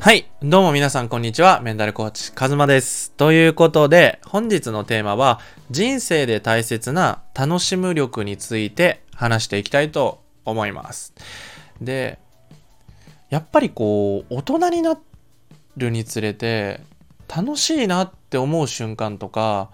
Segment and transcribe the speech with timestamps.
[0.00, 0.30] はい。
[0.40, 1.60] どうも皆さん、こんにちは。
[1.60, 3.10] メンタルコーチ、カズマです。
[3.16, 5.40] ということで、本日のテーマは、
[5.72, 11.14] 人生で大切な楽しむ力について話していきたいと思います。
[11.80, 12.20] で、
[13.28, 14.96] やっぱりこう、大人にな
[15.76, 16.80] るにつれて、
[17.26, 19.70] 楽しいなって思う瞬間とか、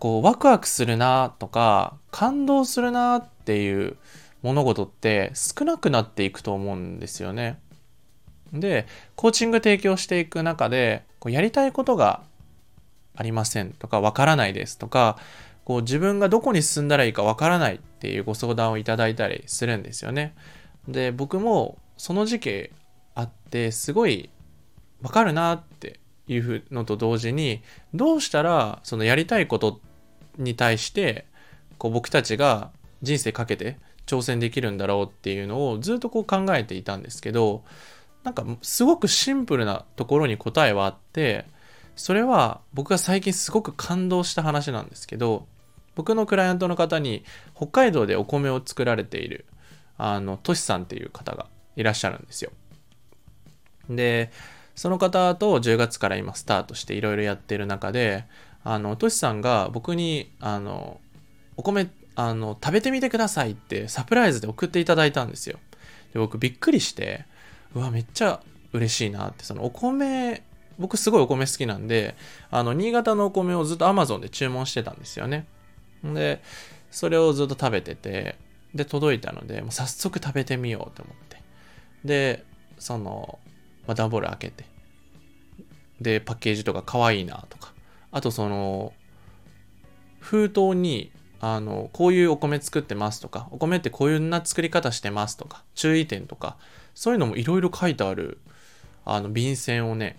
[0.00, 3.96] こう、ワクワクするなとか、感動するなっていう
[4.42, 7.60] 物事って少なくなっていくと思うんですよね。
[8.52, 12.22] でコーチング提供していく中でこうやりたいことが
[13.14, 15.18] ありませんとかわからないですとか
[15.64, 20.34] こう自分がどこに進んだらいいかわからないっていうご相談をいただいたりするんですよね。
[20.88, 22.70] で僕もその時期
[23.14, 24.30] あってすごい
[25.02, 27.62] わかるなっていうのと同時に
[27.94, 29.80] どうしたらそのやりたいこと
[30.38, 31.26] に対して
[31.78, 32.70] こう僕たちが
[33.02, 37.64] 人生かけて挑戦できるんだろうっていうのをずっとこう考えていたんですけど
[38.24, 41.44] なんかすごくシンプルなところに答えはあって
[41.96, 45.46] それは僕が最近すごく感動した話なんですけど
[45.94, 49.44] 僕のクライアントの方に北海道でお米を作られている
[49.98, 52.50] あのトシさんっていう方がいらっしゃるんですよ。
[53.90, 54.30] で
[54.74, 58.24] その方と10月から今スタートしていろいろやってる中で
[58.64, 61.00] あのトシさんが僕にあの
[61.56, 65.58] お米あの食べてみてくださいってサプライズで送っていただいたんですよ。
[66.14, 67.26] で僕びっくりして
[67.74, 68.40] うわめっちゃ
[68.72, 69.44] 嬉しいなって。
[69.44, 70.42] そのお米
[70.78, 72.16] 僕すごいお米好きなんで
[72.50, 75.46] あの新潟のお米をずっと Amazon で注文してたんですよね。
[76.02, 76.42] で
[76.90, 78.36] それをずっと食べてて
[78.74, 81.42] で届いたのでもう早速食べてみようと思って。
[82.04, 82.44] で
[82.78, 83.38] その、
[83.86, 84.64] まあ、段ボール開けて。
[86.00, 87.72] でパッケージとか可愛いなとか。
[88.10, 88.92] あとその
[90.20, 96.56] 封筒にあのこういうお米作ってますとかお米ってこういうな作り方してますとか注意点とか
[96.94, 98.38] そういうのもいろいろ書いてある
[99.04, 100.18] あの便箋をね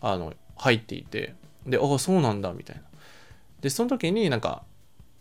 [0.00, 1.34] あの入っていて
[1.66, 2.82] でああそうなんだみたいな。
[3.60, 4.62] でその時になんか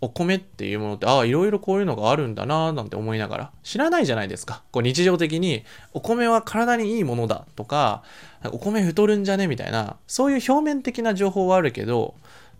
[0.01, 4.61] お米っていうものってああいろいろこういうのがあるんだななんて思いながら知らないじゃないですか。
[4.71, 8.03] こう日常的にお米は体にいいものだとか
[8.51, 12.15] お米太るんじゃねみたいなそういう表面的な情報はあるけど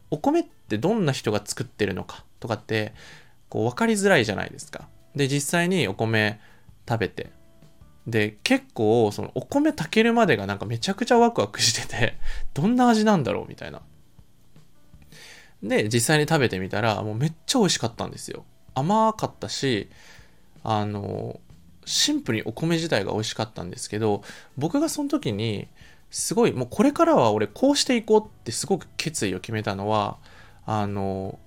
[0.10, 2.94] お米ってどんな人が作ってるのかとかって
[3.50, 4.88] こう分かりづらいじゃないですか。
[5.14, 6.40] で実際にお米
[6.88, 7.30] 食べて
[8.08, 12.18] で結構そのお米炊けるまでがなんかめちゃくちゃワクワクしてて
[12.54, 13.82] どんな味なんだろうみたいな。
[15.62, 18.44] で実際に食べてみたらもうめっちゃ美味しかったんですよ。
[18.76, 19.90] 甘かったし
[20.64, 21.40] あの
[21.86, 24.24] シンプルにお米自体が美味しかったんですけど
[24.58, 25.68] 僕がその時に
[26.12, 30.18] すごいもうこれからは俺こうしていこうってすごく決意を決めたのは
[30.66, 31.40] あの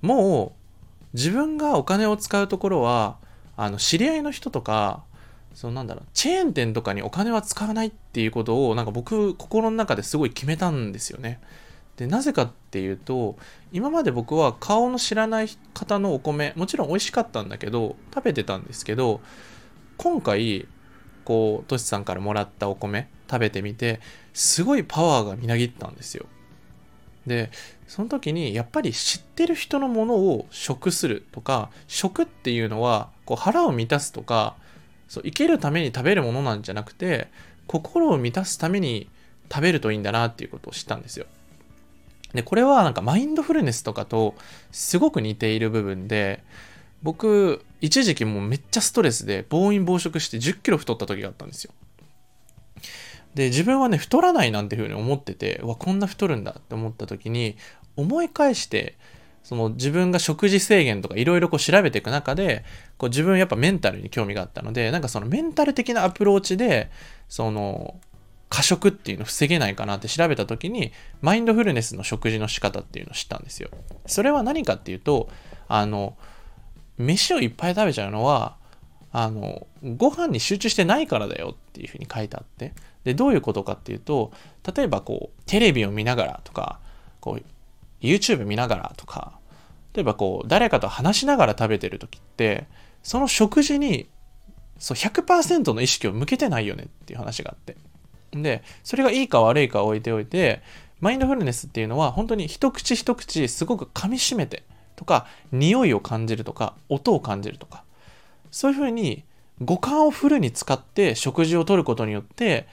[0.00, 3.18] もう自分がお金を使うところは
[3.56, 5.04] あの知り合いの人とか
[5.54, 11.40] そのなんだろうチェーン店とかにお金は使わないっていうことをなんか僕心の中ですごい決めたんですよね。
[11.96, 13.36] でなぜかっていうと
[13.70, 19.20] 今まで僕は顔の知らない方のお米もちろん美味しかったんだけど食べてたんですけど
[19.98, 20.66] 今回
[21.24, 24.00] こうトシさんからもらったお米食べてみて
[24.32, 26.26] すごいパワーがみなぎったんですよ。
[27.26, 27.50] で
[27.86, 34.56] その時にやっぱり知ってる人のものを食するとか食っていうのはこう腹を満たすとか
[35.12, 37.28] そう生きるために食べるものなんじゃなくて
[37.66, 39.10] 心を満たすために
[39.52, 41.26] 食べるといいんだなっていうことを知ったんですよ。
[42.32, 44.34] でこれはなんかマインドフルネスとかと
[44.70, 46.42] すごく似ている部分で
[47.02, 51.74] 僕一時期もうめっちゃストレスで暴飲暴食して1 0キロ太った時があったんですよ。
[53.34, 57.58] で自分はね太らないなんていうふうに思っててうわこんな太るんだって思った時に
[57.96, 58.96] 思い返して
[59.42, 62.64] その自分が食事制限とかいろいろ調べていく中で
[62.96, 66.90] こう自分やっぱメンタルに興味があったのでなんかそのメンタル的なアプローチで
[67.28, 68.00] その
[68.48, 70.92] 過食っていうのを防げないかなって調べた時に
[71.22, 73.70] マインドフルネスの食事の仕方っていうのを知ったんですよ。
[74.06, 75.28] それは何かっていうと
[75.68, 76.16] あの
[76.98, 78.56] 飯をいっぱい食べちゃうのは
[79.10, 79.66] あの
[79.96, 82.72] ご飯に集中してないからだよっていうふうに書いてあって
[83.04, 84.32] でどういうことかっていうと
[84.74, 86.78] 例えばこうテレビを見ながらとか
[87.20, 87.42] こう
[88.02, 89.38] YouTube 見ながらとか
[89.94, 92.66] 例えばこう誰かと話しながら食べてる時って
[93.02, 94.08] その食事に
[94.78, 97.76] そう100%の意識を向けてないよねっていう話があって。
[98.32, 100.62] でそれがいいか悪いか置いておいて
[101.00, 104.64] マインドフルネスっていうのは本当に一口一口すごく噛みしめて
[104.96, 107.84] とか匂いを感じるとか音を感じるとか
[108.50, 109.24] そういうふうに
[109.60, 112.66] 五感をフルに使って食事をとることによって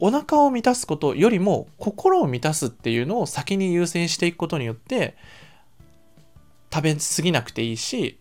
[0.00, 5.16] お腹を満たすことよりも心を満たすっていうのを先に優先していくことによって
[6.72, 8.18] 食べ過ぎなくていいし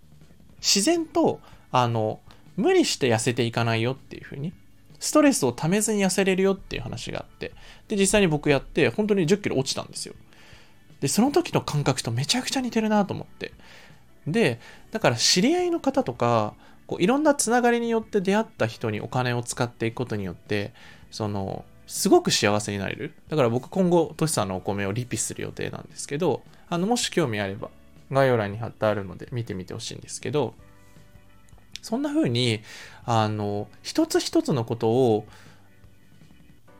[0.59, 1.39] 自然と
[1.71, 2.19] あの
[2.55, 4.53] 無理して痩せていかないよっていうふうに
[4.99, 7.53] ストレスをためずに痩せれるよっていう話があって
[7.87, 10.15] で実際に僕やって本当に1 0キロ落ちたんですよ。
[11.01, 13.53] でその時の感覚とめちゃくちゃ似てるなと思って。
[14.25, 14.59] で
[14.91, 16.53] だから知り合いの方とか
[16.87, 20.73] こういろんなつながりによって出会った人にお金を使っていくことによって
[21.11, 27.69] そのすごく幸せになれるだから僕今後トシさんのお米をリピする予定なんですけどあのもし興味あれば
[28.11, 30.53] 概要欄に貼ってあるので見てみてほしいんですけど
[31.81, 32.61] そんな風に
[33.05, 35.25] あの一つ一つのことを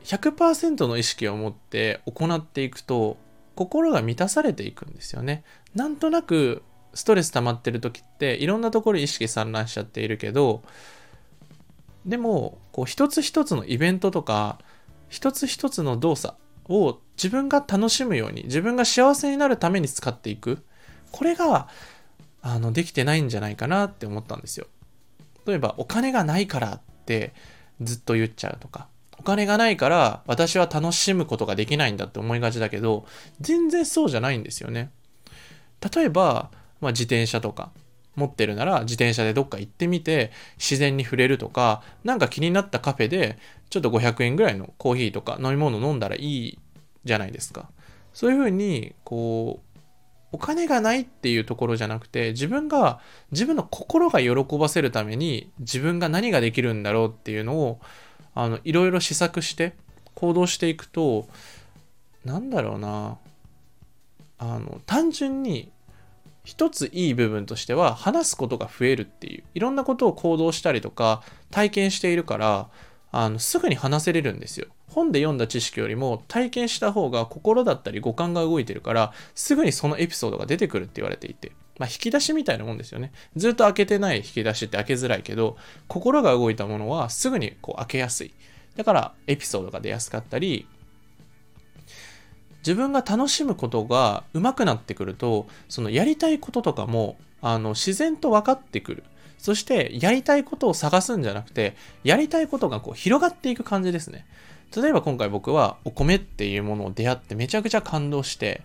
[0.04, 3.16] 100%の意識を持って行っていくと
[3.54, 5.42] 心が満たされていくんですよね。
[5.74, 6.62] なんとなく
[6.94, 10.62] ストレス溜まってる時っていろんなところ意識散乱しちゃっているけど
[12.08, 14.58] でもこう一つ一つのイベントとか
[15.08, 16.34] 一つ一つの動作
[16.68, 20.64] を自分が楽しむように自分が幸せになるために使っていく。
[21.12, 21.68] これが
[22.42, 24.66] あのできてないんじゃないかなって思ったんですよ。
[25.46, 27.32] 例えばお金がないからって
[27.80, 28.88] ずっと言っちゃうとか
[29.18, 33.06] お金がないから私は楽しむことができないんだって思いがちだけど
[33.40, 34.90] 全然そうじゃないんですよね。
[35.94, 36.50] 例えば、
[36.80, 37.70] まあ、自転車とか
[38.18, 43.38] 持ってるなら自転車でどっか行ってみて自然に触れるとか何か気になったカフェで
[43.70, 46.58] ちょっと500円ぐらいのコーヒーとか飲み物飲んだらいい
[47.04, 47.70] じゃないですか。
[48.12, 49.78] そういうふうにこう
[50.32, 53.00] お金がないっていうところじゃなくて自分が
[53.30, 57.80] 自分の心が喜ばせるために自分が何ができるんだろうっていうのを
[58.34, 59.74] あのいろいろ試作して
[60.14, 61.28] 行動していくと
[62.24, 63.18] なんだろうな
[64.38, 65.70] あの単純に
[66.48, 72.68] 一ついい部分としては話すことが増えるっていういろんなことを行動したりとか体験しているから
[73.12, 83.12] あのすぐに話せれるんですよ本で読んだ知識よりも体験した方が心だったり五感が動いてるからすぐにそのエピソードが出てくるって言われていてまあ、引き出しみたいなもんですよね。
[83.36, 85.56] ずっと開けてない引き出しって開けづらいけど、
[85.86, 88.34] 心が動いたものはすぐにこう開けやすい。
[88.74, 90.66] だからエピソードが出やすかったり、
[92.68, 99.04] 自分が楽しむことが上手くなってくるとそのやりたいこととかもあの自然と分かってくる。
[99.38, 104.26] そしてやりたいことを探すんじゃなくてやりたいことがこう広がっていく感じですね。
[104.76, 108.60] 例えば今回僕はお米っていうものを出会ってめちゃくちゃ感動して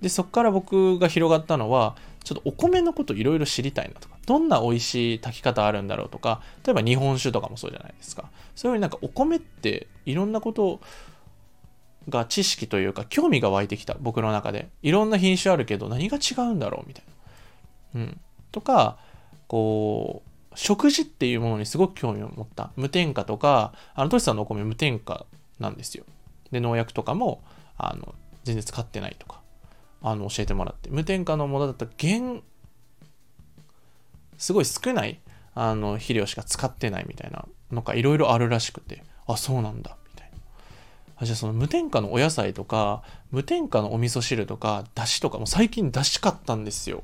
[0.00, 8.30] でそこから僕が広がったのはちょっとお米のこといろいろ知りたいなとかどんな美味しい炊き方あるんだろうとか例えば日本酒とかもそうじゃないですか。
[8.54, 10.80] そういうなんかお米っていろんなこと
[12.08, 13.96] が知識というか興味が湧いてきた。
[14.00, 14.70] 僕の中で。
[14.82, 17.04] いろんな品種あるけど何が違うんだろうみたい
[17.94, 18.00] な。
[18.00, 18.20] うん、
[18.52, 18.98] とか
[19.48, 22.70] こう食事っていうものにすごく興味を持った。
[22.76, 25.26] 無添加とかあのトシさんのお米無添加
[25.58, 26.04] なんですよ。
[26.50, 27.42] で農薬とかも
[27.76, 28.14] あの
[28.44, 29.40] 全然使ってないとか
[30.02, 30.90] あの教えてもらって。
[30.90, 32.40] 無添加のものだったら原
[34.38, 35.20] すごい少ない
[35.54, 39.02] あの肥料しか使ってないみたいなのがいろいろあるらしくて。
[39.26, 39.96] あそうなんだ。
[41.22, 47.02] じゃあその無添加のお野菜とか、無添加のお味噌汁とか、だしとか、も最近だし買ったんですよ。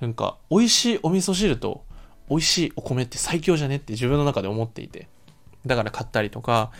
[0.00, 1.84] なんか、美味しいお味噌汁と、
[2.28, 5.08] 美味しいお米って最強じゃねって自分の中で思っていて。
[5.66, 6.70] だから買ったりとか、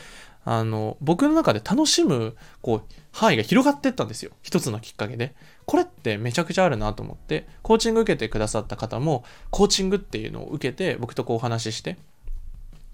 [0.45, 4.31] あの、僕の中で楽しむ、こう、範囲が広がってったんですよ。
[4.43, 5.35] 一つのきっかけで。
[5.67, 11.99] これってめちゃくちゃあるなと思って、コーチング受けてくださった方も、コーチングっていうのを受けて、僕とこうお話しして、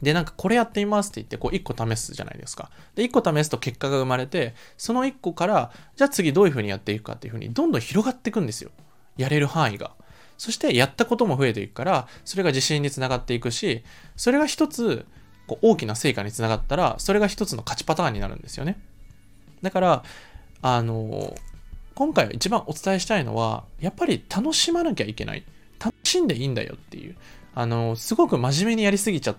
[0.02, 2.70] で、なんかこれやってみますって言って、こう1個試すじゃないですか。
[2.94, 8.70] で、1個試すと結果が生まれて、その1個から、じゃあ次どういうふうにやっていくかっていうふうに、どんどん広がっていくんですよ。
[9.16, 9.92] やれる範囲が。
[10.38, 13.82] そしてやったことも増えていくから、それが自信につながっていくし、
[14.16, 15.06] それが一つ、
[15.46, 18.78] こう大きな成果につながったら、それが一つの勝ちパターンになるんですよね。
[19.62, 20.04] だから、
[20.60, 21.34] あの、
[21.94, 25.44] 今回一番お伝えしたいのは、やっぱり楽しまなきゃいけない。
[25.82, 27.16] 楽しんでいいんだよっていう。
[27.54, 29.36] あの、すごく真面目にやりすぎちゃっ、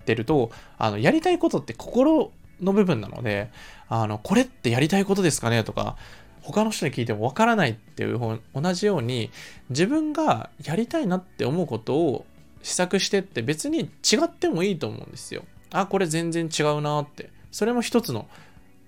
[0.00, 3.50] ってると、あの、やりたいことって心の部分なので、
[3.88, 5.96] あの、これってやりたいことですかねとか、
[6.42, 9.30] 他の人に聞いてもわからないっていう同じように、
[9.68, 12.26] 自分がやりたいなって思うことを
[12.62, 15.44] 試作してって別に違ってもいいと思うんですよ。
[15.70, 17.30] あ、これ全然違うなって。
[17.50, 18.28] それも一つの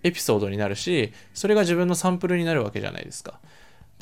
[0.02, 3.38] エピソードになるし、それが自分のサンプルになるわけじゃないですか。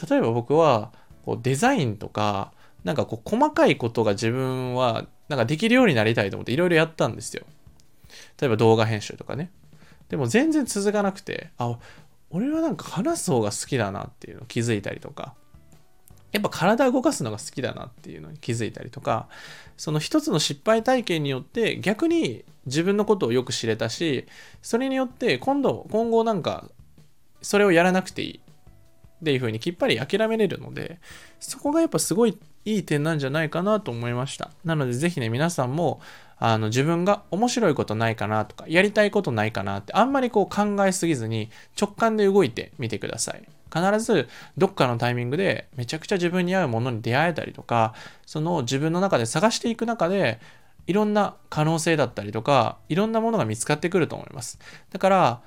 [0.09, 0.93] 例えば僕は、
[1.25, 2.53] こうデザインとか、
[2.85, 7.45] なんかこう細かいことが自分はなんかできるようになりたいと思っていろいろやったんですよ。
[8.41, 9.53] 例えば動画編集とかね。
[10.09, 11.79] でも全然続かなくて、あ、
[12.31, 15.35] 俺はなんか話す方が好きだなっていうのを気づいたりとか、
[16.33, 19.29] やっぱ体を動かすのが好きだなっていうのに気づいたりとか、
[19.77, 24.27] その一つの失敗体験によって逆に自分のことをよく知れたし、
[24.63, 26.69] それによって今度、今後なんか
[27.41, 28.41] それをやらなくていい。
[29.21, 30.99] っていう風にきっぱり諦めれるので、
[31.39, 34.51] そこがやっぱすごいいい点なんじゃないかなと思いました。
[34.65, 36.01] なのでぜひね、皆さんも、
[36.39, 43.47] あの、自分が面白いことないかなとか、やりたいことないかなって、あんまりこう考えすぎずに直感で動いてみてください。
[43.73, 47.95] 必ずどっかのタイミングでめちゃくちゃ自分に合うものに出会えたりとか、
[48.27, 50.41] その自分の中で探していく中で、
[50.87, 54.59] いろんな可能性だったりとか、いろんなものが見つかってくると思います。
[54.91, 55.41] だから、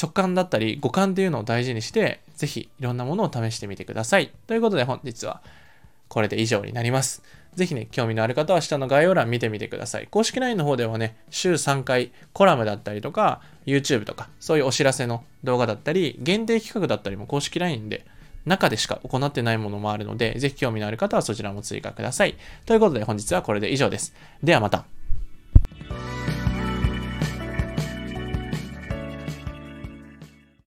[0.00, 4.32] 直感だったり五感っていうのを大事にして、ぜひいろんなものを試してみてください。
[4.46, 5.42] ということで本日は
[6.08, 7.22] これで以上になります。
[7.54, 10.08] ぜひね、興味のある方は下の概要欄見てみてください。
[10.10, 18.06] 公式 LINE の方ではね、週3回コラムだったりとか、YouTube とか、そういうお知らせの動画だったり、限定企画だったりも公式 LINE で
[18.46, 22.36] 中でしか行ってないものもあるので、ぜひ興味のある方はそちらも追加ください。
[22.64, 24.14] ということで本日はこれで以上です。
[24.42, 24.99] ではまた。